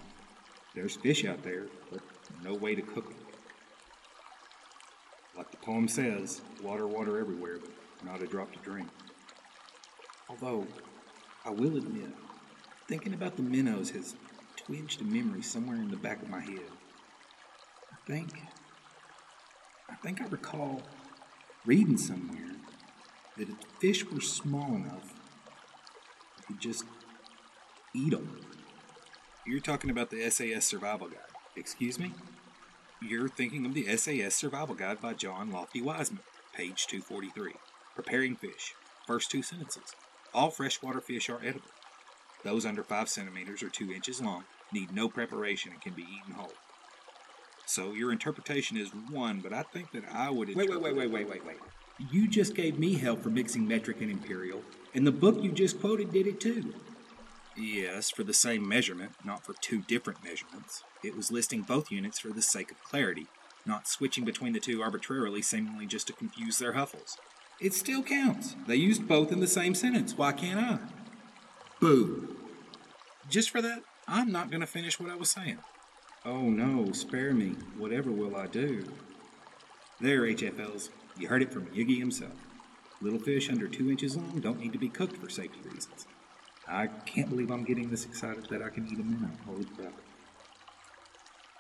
There's 0.74 0.96
fish 0.96 1.24
out 1.24 1.44
there, 1.44 1.68
but 1.92 2.02
no 2.44 2.56
way 2.56 2.74
to 2.74 2.82
cook 2.82 3.10
them. 3.10 3.29
Like 5.40 5.52
the 5.52 5.58
poem 5.58 5.88
says, 5.88 6.42
water, 6.62 6.86
water 6.86 7.18
everywhere, 7.18 7.60
but 7.62 8.06
not 8.06 8.22
a 8.22 8.28
drop 8.28 8.52
to 8.52 8.60
drink. 8.60 8.90
Although, 10.30 10.68
I 11.46 11.50
will 11.50 11.78
admit, 11.78 12.10
thinking 12.90 13.14
about 13.14 13.38
the 13.38 13.44
minnows 13.44 13.92
has 13.92 14.16
twinged 14.58 15.00
a 15.00 15.06
memory 15.06 15.42
somewhere 15.42 15.78
in 15.78 15.92
the 15.92 15.96
back 15.96 16.22
of 16.22 16.28
my 16.28 16.42
head. 16.42 16.70
I 17.90 17.96
think, 18.06 18.44
I 19.90 19.96
think 19.96 20.22
I 20.22 20.26
recall 20.26 20.82
reading 21.66 21.98
somewhere 21.98 22.58
that 23.38 23.48
if 23.48 23.62
the 23.62 23.68
fish 23.80 24.06
were 24.12 24.20
small 24.20 24.76
enough, 24.76 25.14
you 26.38 26.44
could 26.48 26.60
just 26.60 26.84
eat 27.96 28.12
them. 28.12 28.42
You're 29.48 29.62
talking 29.62 29.90
about 29.90 30.10
the 30.10 30.30
SAS 30.30 30.66
Survival 30.66 31.08
Guide. 31.08 31.20
Excuse 31.56 31.98
me? 31.98 32.12
You're 33.02 33.30
thinking 33.30 33.66
of 33.66 33.74
the 33.74 33.96
SAS 33.96 34.36
Survival 34.36 34.76
Guide 34.76 35.00
by 35.00 35.14
John 35.14 35.52
Lofty 35.52 35.82
Wiseman, 35.82 36.20
page 36.54 36.86
243. 36.88 37.54
Preparing 37.96 38.36
fish. 38.36 38.76
First 39.08 39.32
two 39.32 39.42
sentences. 39.42 39.96
All 40.34 40.52
freshwater 40.52 41.00
fish 41.00 41.30
are 41.30 41.40
edible. 41.42 41.72
Those 42.44 42.66
under 42.66 42.84
5 42.84 43.08
centimeters 43.08 43.64
or 43.64 43.70
2 43.70 43.94
inches 43.94 44.22
long 44.22 44.44
need 44.74 44.92
no 44.92 45.08
preparation 45.08 45.72
and 45.72 45.82
can 45.82 45.94
be 45.94 46.02
eaten 46.02 46.34
whole. 46.34 46.52
So 47.66 47.94
your 47.94 48.12
interpretation 48.12 48.76
is 48.76 48.90
one, 48.90 49.40
but 49.40 49.54
I 49.54 49.64
think 49.64 49.94
that 49.94 50.04
I 50.12 50.30
would. 50.30 50.54
Wait, 50.54 50.70
wait, 50.70 50.82
wait, 50.82 50.96
wait, 50.96 51.10
wait, 51.10 51.30
wait, 51.30 51.46
wait. 51.46 51.58
You 52.12 52.28
just 52.28 52.54
gave 52.54 52.78
me 52.78 52.96
hell 52.96 53.16
for 53.16 53.30
mixing 53.30 53.66
metric 53.66 54.02
and 54.02 54.12
imperial, 54.12 54.62
and 54.94 55.08
the 55.08 55.12
book 55.14 55.42
you 55.42 55.54
just 55.54 55.80
quoted 55.80 56.12
did 56.12 56.28
it 56.28 56.42
too. 56.42 56.74
Yes, 57.60 58.10
for 58.10 58.24
the 58.24 58.34
same 58.34 58.66
measurement, 58.66 59.12
not 59.26 59.46
for 59.46 59.54
two 59.60 59.82
different 59.82 60.24
measurements. 60.24 60.84
It 61.04 61.18
was 61.18 61.30
listing 61.30 61.62
both 61.62 61.92
units 61.92 62.18
for 62.18 62.30
the 62.30 62.42
sake 62.42 62.72
of 62.72 62.82
clarity, 62.82 63.28
not 63.66 63.86
switching 63.86 64.24
between 64.24 64.54
the 64.54 64.62
two 64.62 64.82
arbitrarily, 64.82 65.42
seemingly 65.42 65.86
just 65.86 66.08
to 66.08 66.14
confuse 66.14 66.58
their 66.58 66.74
huffles. 66.74 67.18
It 67.60 67.74
still 67.74 68.02
counts. 68.02 68.56
They 68.66 68.78
used 68.78 69.10
both 69.10 69.34
in 69.34 69.42
the 69.42 69.48
same 69.48 69.76
sentence. 69.76 70.18
Why 70.18 70.32
can't 70.32 70.58
I? 70.58 70.80
Boo. 71.82 72.38
Just 73.30 73.50
for 73.50 73.62
that, 73.62 73.84
I'm 74.08 74.32
not 74.32 74.50
going 74.50 74.62
to 74.62 74.68
finish 74.68 74.98
what 74.98 75.12
I 75.12 75.16
was 75.18 75.30
saying. 75.30 75.60
Oh 76.24 76.50
no, 76.50 76.94
spare 76.94 77.34
me. 77.34 77.56
Whatever 77.78 78.10
will 78.10 78.38
I 78.38 78.48
do? 78.48 78.86
There, 80.00 80.22
HFLs. 80.22 80.90
You 81.18 81.28
heard 81.28 81.42
it 81.42 81.52
from 81.52 81.66
Yiggy 81.68 82.00
himself. 82.00 82.38
Little 83.02 83.20
fish 83.20 83.50
under 83.50 83.68
two 83.68 83.90
inches 83.92 84.16
long 84.16 84.40
don't 84.40 84.60
need 84.60 84.72
to 84.72 84.80
be 84.80 84.88
cooked 84.88 85.18
for 85.18 85.30
safety 85.30 85.60
reasons. 85.70 86.08
I 86.70 86.88
can't 86.88 87.30
believe 87.30 87.50
I'm 87.50 87.64
getting 87.64 87.90
this 87.90 88.06
excited 88.06 88.46
that 88.52 88.62
I 88.62 88.70
can 88.70 88.88
eat 88.88 89.00
a 89.00 89.04
minnow. 89.04 89.32
Holy 89.46 89.66
crap. 89.66 89.94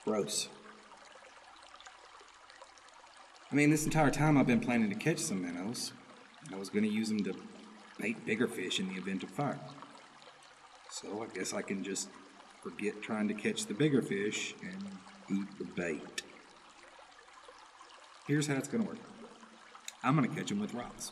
Gross. 0.05 0.49
I 3.51 3.55
mean, 3.55 3.71
this 3.71 3.85
entire 3.85 4.11
time 4.11 4.37
I've 4.37 4.45
been 4.45 4.59
planning 4.59 4.89
to 4.89 4.95
catch 4.95 5.17
some 5.17 5.41
minnows. 5.41 5.93
I 6.53 6.55
was 6.57 6.69
going 6.69 6.83
to 6.83 6.89
use 6.89 7.09
them 7.09 7.23
to 7.23 7.33
bait 7.99 8.23
bigger 8.25 8.47
fish 8.47 8.79
in 8.79 8.87
the 8.87 8.95
event 8.95 9.23
of 9.23 9.31
fire. 9.31 9.59
So 10.91 11.23
I 11.23 11.35
guess 11.35 11.53
I 11.53 11.63
can 11.63 11.83
just 11.83 12.09
forget 12.61 13.01
trying 13.01 13.27
to 13.29 13.33
catch 13.33 13.65
the 13.65 13.73
bigger 13.73 14.03
fish 14.03 14.53
and 14.61 14.85
eat 15.31 15.47
the 15.57 15.65
bait. 15.65 16.21
Here's 18.27 18.45
how 18.45 18.55
it's 18.55 18.67
going 18.67 18.83
to 18.83 18.89
work 18.89 18.99
I'm 20.03 20.15
going 20.15 20.29
to 20.29 20.35
catch 20.35 20.49
them 20.49 20.59
with 20.59 20.75
rods. 20.75 21.11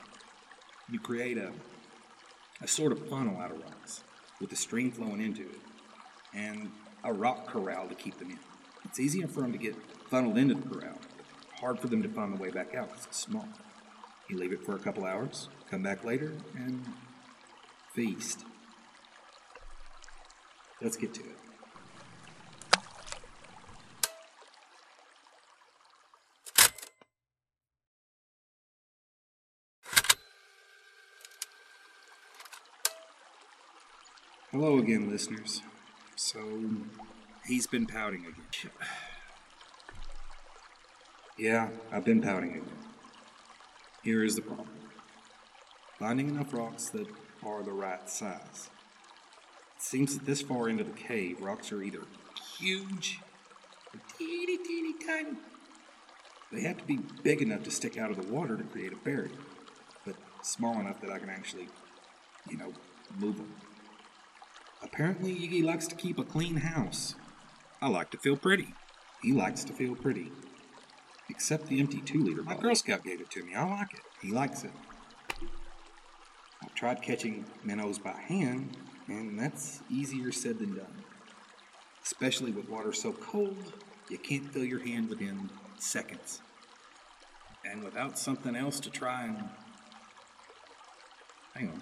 You 0.91 0.99
create 0.99 1.39
a 1.39 1.51
a 2.61 2.67
sort 2.67 2.91
of 2.91 3.07
funnel 3.07 3.39
out 3.39 3.51
of 3.51 3.61
rocks 3.61 4.03
with 4.39 4.51
a 4.51 4.55
stream 4.55 4.91
flowing 4.91 5.21
into 5.21 5.43
it, 5.43 5.59
and 6.33 6.71
a 7.03 7.13
rock 7.13 7.47
corral 7.47 7.87
to 7.87 7.95
keep 7.95 8.17
them 8.19 8.31
in. 8.31 8.39
It's 8.85 8.99
easier 8.99 9.27
for 9.27 9.41
them 9.41 9.51
to 9.51 9.57
get 9.57 9.75
funneled 10.09 10.37
into 10.37 10.55
the 10.55 10.69
corral, 10.69 10.97
hard 11.59 11.79
for 11.79 11.87
them 11.87 12.01
to 12.03 12.09
find 12.09 12.37
the 12.37 12.41
way 12.41 12.49
back 12.49 12.75
out 12.75 12.89
because 12.89 13.05
it's 13.05 13.17
small. 13.17 13.47
You 14.29 14.37
leave 14.37 14.53
it 14.53 14.63
for 14.65 14.75
a 14.75 14.79
couple 14.79 15.05
hours, 15.05 15.49
come 15.69 15.83
back 15.83 16.03
later, 16.03 16.33
and 16.55 16.85
feast. 17.93 18.45
Let's 20.81 20.97
get 20.97 21.13
to 21.15 21.21
it. 21.21 21.46
Hello 34.59 34.79
again, 34.79 35.07
listeners. 35.07 35.61
So, 36.15 36.39
he's 37.45 37.67
been 37.67 37.85
pouting 37.85 38.21
again. 38.21 38.71
Yeah, 41.37 41.69
I've 41.91 42.03
been 42.03 42.23
pouting 42.23 42.49
again. 42.49 42.71
Here 44.01 44.23
is 44.23 44.35
the 44.35 44.41
problem 44.41 44.67
finding 45.99 46.29
enough 46.29 46.55
rocks 46.55 46.89
that 46.89 47.05
are 47.45 47.61
the 47.61 47.71
right 47.71 48.09
size. 48.09 48.71
It 49.75 49.83
seems 49.83 50.17
that 50.17 50.25
this 50.25 50.41
far 50.41 50.69
into 50.69 50.83
the 50.83 50.89
cave, 50.89 51.39
rocks 51.39 51.71
are 51.71 51.83
either 51.83 52.01
huge 52.57 53.19
or 53.93 53.99
teeny, 54.17 54.57
teeny, 54.57 54.95
tiny. 55.05 55.37
They 56.51 56.61
have 56.61 56.77
to 56.77 56.83
be 56.83 56.97
big 57.21 57.43
enough 57.43 57.61
to 57.61 57.69
stick 57.69 57.99
out 57.99 58.09
of 58.09 58.19
the 58.19 58.33
water 58.33 58.57
to 58.57 58.63
create 58.63 58.91
a 58.91 58.95
barrier, 58.95 59.29
but 60.03 60.15
small 60.41 60.79
enough 60.79 60.99
that 61.01 61.11
I 61.11 61.19
can 61.19 61.29
actually, 61.29 61.67
you 62.49 62.57
know, 62.57 62.73
move 63.19 63.37
them. 63.37 63.53
Apparently, 64.83 65.33
Yiggy 65.33 65.63
likes 65.63 65.87
to 65.87 65.95
keep 65.95 66.19
a 66.19 66.23
clean 66.23 66.57
house. 66.57 67.15
I 67.81 67.89
like 67.89 68.11
to 68.11 68.17
feel 68.17 68.37
pretty. 68.37 68.73
He 69.21 69.31
likes 69.33 69.63
to 69.65 69.73
feel 69.73 69.95
pretty. 69.95 70.31
Except 71.29 71.67
the 71.67 71.79
empty 71.79 72.01
two 72.01 72.23
liter. 72.23 72.41
bottle. 72.41 72.57
My 72.57 72.61
Girl 72.61 72.75
Scout 72.75 73.03
gave 73.03 73.19
it 73.21 73.29
to 73.31 73.43
me. 73.43 73.53
I 73.55 73.67
like 73.67 73.93
it. 73.93 74.01
He 74.21 74.31
likes 74.31 74.63
it. 74.63 74.71
I've 76.63 76.73
tried 76.73 77.01
catching 77.01 77.45
minnows 77.63 77.99
by 77.99 78.11
hand, 78.13 78.77
and 79.07 79.39
that's 79.39 79.81
easier 79.89 80.31
said 80.31 80.59
than 80.59 80.75
done. 80.75 81.03
Especially 82.03 82.51
with 82.51 82.69
water 82.69 82.93
so 82.93 83.11
cold, 83.13 83.73
you 84.09 84.17
can't 84.17 84.51
fill 84.51 84.63
your 84.63 84.83
hand 84.83 85.09
within 85.09 85.49
seconds. 85.77 86.41
And 87.65 87.83
without 87.83 88.17
something 88.17 88.55
else 88.55 88.79
to 88.79 88.89
try 88.89 89.25
and. 89.25 89.37
Hang 91.53 91.69
on. 91.69 91.81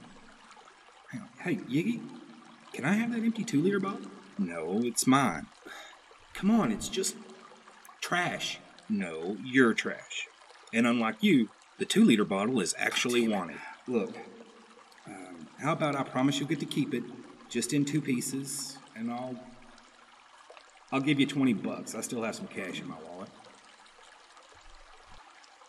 Hang 1.11 1.21
on. 1.21 1.29
Hey, 1.39 1.55
Yiggy, 1.55 2.01
Can 2.75 2.83
I 2.83 2.95
have 2.95 3.13
that 3.13 3.23
empty 3.23 3.45
two 3.45 3.61
liter 3.61 3.79
bottle? 3.79 4.11
No, 4.37 4.81
it's 4.83 5.07
mine. 5.07 5.45
Come 6.33 6.51
on, 6.51 6.73
it's 6.73 6.89
just 6.89 7.15
trash. 8.01 8.59
No, 8.89 9.37
you're 9.41 9.73
trash. 9.73 10.27
And 10.73 10.85
unlike 10.85 11.23
you, 11.23 11.47
the 11.77 11.85
two 11.85 12.03
liter 12.03 12.25
bottle 12.25 12.59
is 12.59 12.75
actually 12.77 13.29
wanted. 13.29 13.59
Look, 13.87 14.17
um, 15.07 15.47
how 15.57 15.71
about 15.71 15.95
I 15.95 16.03
promise 16.03 16.37
you'll 16.37 16.49
get 16.49 16.59
to 16.59 16.65
keep 16.65 16.93
it, 16.93 17.03
just 17.47 17.71
in 17.71 17.85
two 17.85 18.01
pieces, 18.01 18.77
and 18.93 19.09
I'll. 19.09 19.39
I'll 20.91 20.99
give 20.99 21.17
you 21.17 21.25
20 21.25 21.53
bucks. 21.53 21.95
I 21.95 22.01
still 22.01 22.23
have 22.23 22.35
some 22.35 22.47
cash 22.47 22.81
in 22.81 22.89
my 22.89 22.97
wallet. 23.07 23.29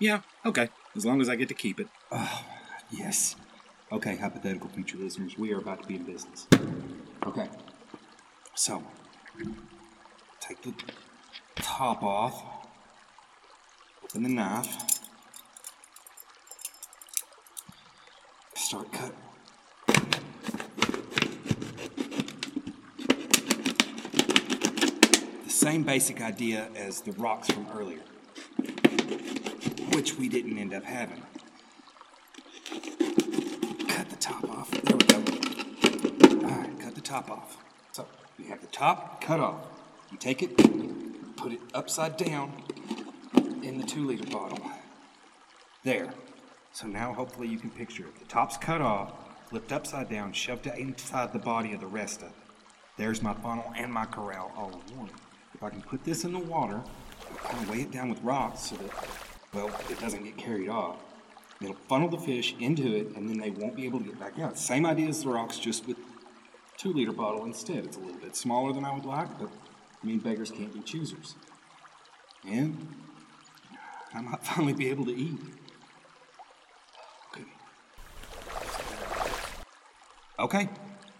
Yeah, 0.00 0.22
okay, 0.44 0.70
as 0.96 1.06
long 1.06 1.20
as 1.20 1.28
I 1.28 1.36
get 1.36 1.46
to 1.48 1.54
keep 1.54 1.78
it. 1.78 1.86
Oh, 2.10 2.44
yes. 2.90 3.36
Okay, 3.92 4.16
hypothetical 4.16 4.68
future 4.70 4.98
listeners, 4.98 5.38
we 5.38 5.52
are 5.52 5.58
about 5.58 5.82
to 5.82 5.88
be 5.88 5.94
in 5.94 6.02
business. 6.02 6.48
Okay, 7.26 7.48
so, 8.54 8.82
take 10.40 10.62
the 10.62 10.72
top 11.56 12.00
off, 12.04 12.40
open 14.04 14.22
the 14.22 14.28
knife, 14.28 14.76
start 18.54 18.92
cut. 18.92 19.12
The 25.44 25.50
same 25.50 25.82
basic 25.82 26.20
idea 26.20 26.68
as 26.76 27.00
the 27.00 27.10
rocks 27.12 27.50
from 27.50 27.66
earlier, 27.76 28.02
which 29.94 30.16
we 30.16 30.28
didn't 30.28 30.56
end 30.58 30.72
up 30.72 30.84
having. 30.84 31.22
Cut 33.88 34.08
the 34.10 34.16
top 34.16 34.48
off. 34.48 34.70
There 34.70 34.96
we 34.96 35.04
go. 35.06 35.16
All 36.46 36.56
right, 36.56 36.80
cut 36.80 36.94
the 36.94 37.00
top 37.16 37.30
off. 37.30 37.56
So 37.92 38.06
you 38.38 38.46
have 38.46 38.60
the 38.60 38.66
top 38.66 39.22
cut 39.22 39.40
off. 39.40 39.66
You 40.10 40.18
take 40.18 40.42
it, 40.42 40.56
put 41.36 41.52
it 41.52 41.60
upside 41.72 42.16
down 42.16 42.52
in 43.62 43.78
the 43.78 43.86
two 43.86 44.06
liter 44.06 44.30
bottle. 44.30 44.58
There. 45.82 46.12
So 46.72 46.86
now 46.86 47.14
hopefully 47.14 47.48
you 47.48 47.58
can 47.58 47.70
picture 47.70 48.04
it. 48.04 48.18
The 48.18 48.26
top's 48.26 48.58
cut 48.58 48.82
off, 48.82 49.12
flipped 49.48 49.72
upside 49.72 50.10
down, 50.10 50.32
shoved 50.34 50.66
inside 50.66 51.32
the 51.32 51.38
body 51.38 51.72
of 51.72 51.80
the 51.80 51.86
rest 51.86 52.20
of 52.20 52.28
it. 52.28 52.34
There's 52.98 53.22
my 53.22 53.32
funnel 53.34 53.72
and 53.76 53.90
my 53.90 54.04
corral 54.04 54.52
all 54.56 54.82
in 54.88 54.98
one. 54.98 55.10
If 55.54 55.62
I 55.62 55.70
can 55.70 55.80
put 55.80 56.04
this 56.04 56.24
in 56.24 56.34
the 56.34 56.38
water, 56.38 56.82
kind 57.44 57.62
of 57.62 57.70
weigh 57.70 57.82
it 57.82 57.90
down 57.90 58.10
with 58.10 58.20
rocks 58.22 58.60
so 58.60 58.76
that, 58.76 58.90
well, 59.54 59.70
it 59.88 59.98
doesn't 60.00 60.22
get 60.22 60.36
carried 60.36 60.68
off. 60.68 60.96
It'll 61.62 61.76
funnel 61.88 62.10
the 62.10 62.18
fish 62.18 62.54
into 62.60 62.94
it, 62.94 63.16
and 63.16 63.26
then 63.26 63.38
they 63.38 63.48
won't 63.48 63.74
be 63.74 63.86
able 63.86 64.00
to 64.00 64.04
get 64.04 64.20
back 64.20 64.38
out. 64.38 64.58
Same 64.58 64.84
idea 64.84 65.08
as 65.08 65.22
the 65.22 65.30
rocks, 65.30 65.58
just 65.58 65.86
with 65.86 65.96
two 66.76 66.92
liter 66.92 67.12
bottle 67.12 67.44
instead. 67.44 67.84
It's 67.84 67.96
a 67.96 68.00
little 68.00 68.20
bit 68.20 68.36
smaller 68.36 68.72
than 68.72 68.84
I 68.84 68.94
would 68.94 69.04
like, 69.04 69.38
but 69.38 69.48
I 70.02 70.06
mean, 70.06 70.18
beggars 70.18 70.50
can't 70.50 70.72
be 70.72 70.80
choosers. 70.80 71.34
And 72.46 72.94
I 74.14 74.20
might 74.20 74.42
finally 74.44 74.72
be 74.72 74.88
able 74.88 75.04
to 75.06 75.16
eat. 75.16 75.38
Okay. 77.32 77.44
Okay, 80.38 80.68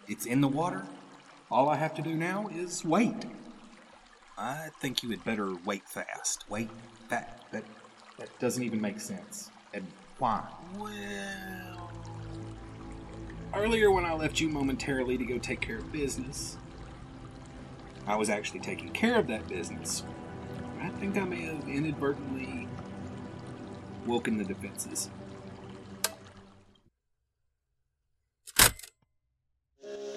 it's 0.09 0.27
in 0.27 0.41
the 0.41 0.49
water. 0.49 0.85
All 1.51 1.69
I 1.69 1.77
have 1.77 1.95
to 1.95 2.03
do 2.03 2.15
now 2.15 2.49
is 2.49 2.85
wait. 2.85 3.25
I 4.39 4.69
think 4.81 5.03
you 5.03 5.11
had 5.11 5.25
better 5.25 5.55
wait 5.65 5.89
fast. 5.89 6.45
Wait 6.49 6.69
fast. 7.09 7.31
That, 7.53 7.65
that 8.19 8.39
doesn't 8.39 8.63
even 8.63 8.81
make 8.81 9.01
sense. 9.01 9.51
And 9.73 9.87
why? 10.19 10.47
Well. 10.79 11.91
Earlier, 13.57 13.91
when 13.91 14.05
I 14.05 14.13
left 14.13 14.39
you 14.39 14.51
momentarily 14.51 15.17
to 15.17 15.25
go 15.25 15.39
take 15.39 15.63
care 15.63 15.79
of 15.79 15.91
business, 15.91 16.59
I 18.07 18.15
was 18.15 18.29
actually 18.29 18.61
taking 18.61 18.91
care 18.91 19.19
of 19.19 19.29
that 19.29 19.49
business. 19.49 20.03
I 20.83 20.91
think 20.91 21.17
I 21.17 21.25
may 21.25 21.41
have 21.47 21.67
inadvertently 21.67 22.69
woken 24.05 24.37
the 24.37 24.45
defenses. 24.45 25.09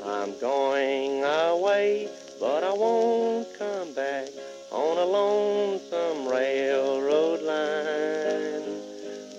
I'm 0.06 0.38
going 0.42 1.24
away, 1.24 2.10
but 2.42 2.66
I 2.66 2.74
won't 2.74 3.48
come 3.58 3.94
back 3.94 4.28
on 4.70 4.98
a 4.98 5.06
lonesome 5.06 6.28
railroad 6.28 7.42
line. 7.42 8.82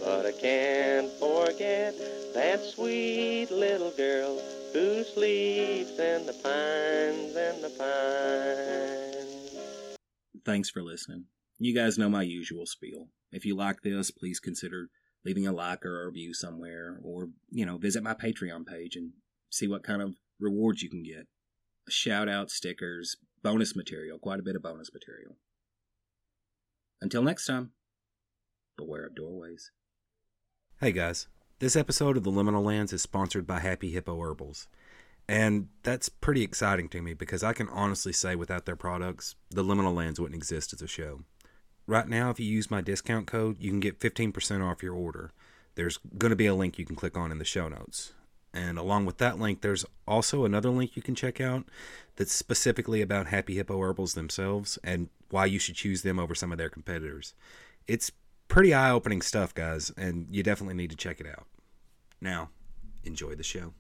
But 0.03 0.25
I 0.25 0.33
can't 0.33 1.13
forget 1.21 1.95
that 2.35 2.63
sweet 2.63 3.51
little 3.51 3.93
girl 3.93 4.39
who 4.73 5.03
sleeps 5.05 5.99
in 5.99 6.27
the 6.27 6.35
pines 6.43 7.37
in 7.37 7.63
the 7.63 7.71
pines. 7.79 9.97
Thanks 10.45 10.71
for 10.71 10.83
listening. 10.83 11.27
You 11.59 11.75
guys 11.75 11.99
know 11.99 12.09
my 12.09 12.23
usual 12.23 12.67
spiel. 12.67 13.09
If 13.33 13.45
you 13.45 13.57
like 13.57 13.83
this, 13.83 14.11
please 14.11 14.41
consider 14.41 14.89
leaving 15.25 15.47
a 15.47 15.53
like 15.53 15.85
or 15.85 16.03
a 16.03 16.07
review 16.07 16.33
somewhere, 16.33 16.99
or, 17.03 17.29
you 17.51 17.67
know, 17.67 17.77
visit 17.77 18.03
my 18.03 18.15
Patreon 18.15 18.67
page 18.67 18.97
and 18.97 19.13
see 19.51 19.69
what 19.69 19.85
kind 19.85 20.01
of 20.01 20.15
rewards 20.39 20.83
you 20.83 20.89
can 20.89 21.03
get. 21.03 21.27
Shout 21.89 22.29
out, 22.29 22.51
stickers, 22.51 23.17
bonus 23.43 23.77
material, 23.77 24.19
quite 24.19 24.41
a 24.41 24.43
bit 24.43 24.57
of 24.57 24.63
bonus 24.63 24.91
material. 24.93 25.37
Until 27.03 27.23
next 27.23 27.47
time, 27.47 27.73
beware 28.77 29.07
of 29.07 29.15
doorways. 29.15 29.71
Hey 30.81 30.93
guys, 30.93 31.29
this 31.61 31.77
episode 31.77 32.17
of 32.17 32.25
the 32.25 32.33
Liminal 32.33 32.65
Lands 32.65 32.91
is 32.91 33.03
sponsored 33.03 33.47
by 33.47 33.61
Happy 33.61 33.91
Hippo 33.91 34.19
Herbals. 34.19 34.67
And 35.29 35.69
that's 35.83 36.09
pretty 36.09 36.43
exciting 36.43 36.89
to 36.89 37.03
me 37.03 37.13
because 37.13 37.45
I 37.45 37.53
can 37.53 37.69
honestly 37.69 38.15
say 38.15 38.35
without 38.35 38.65
their 38.65 38.77
products, 38.77 39.37
the 39.51 39.63
Liminal 39.63 39.95
Lands 39.95 40.19
wouldn't 40.19 40.39
exist 40.39 40.73
as 40.73 40.81
a 40.81 40.89
show. 40.89 41.21
Right 41.87 42.09
now, 42.09 42.31
if 42.31 42.41
you 42.41 42.47
use 42.47 42.71
my 42.71 42.81
discount 42.81 43.27
code, 43.27 43.59
you 43.61 43.71
can 43.71 43.79
get 43.79 44.01
15% 44.01 44.67
off 44.67 44.83
your 44.83 44.95
order. 44.95 45.33
There's 45.75 45.99
going 46.17 46.31
to 46.31 46.37
be 46.37 46.47
a 46.47 46.55
link 46.55 46.79
you 46.79 46.87
can 46.87 46.97
click 46.97 47.17
on 47.17 47.31
in 47.31 47.37
the 47.37 47.45
show 47.45 47.69
notes. 47.69 48.15
And 48.55 48.79
along 48.79 49.05
with 49.05 49.19
that 49.19 49.39
link, 49.39 49.61
there's 49.61 49.85
also 50.09 50.47
another 50.47 50.71
link 50.71 50.97
you 50.97 51.03
can 51.03 51.15
check 51.15 51.43
out 51.43 51.67
that's 52.17 52.33
specifically 52.33 53.03
about 53.03 53.27
Happy 53.27 53.57
Hippo 53.57 53.79
Herbals 53.79 54.15
themselves 54.15 54.79
and 54.83 55.11
why 55.29 55.45
you 55.45 55.59
should 55.59 55.75
choose 55.75 56.01
them 56.03 56.19
over 56.19 56.35
some 56.35 56.53
of 56.53 56.59
their 56.59 56.71
competitors. 56.71 57.35
It's 57.87 58.11
pretty 58.51 58.75
eye 58.75 58.91
opening 58.91 59.23
stuff, 59.23 59.55
guys, 59.55 59.91
and 59.97 60.27
you 60.31 60.43
definitely 60.43 60.75
need 60.75 60.91
to 60.91 60.97
check 60.97 61.21
it 61.21 61.27
out. 61.27 61.47
Now, 62.21 62.51
enjoy 63.05 63.35
the 63.35 63.43
show. 63.43 63.73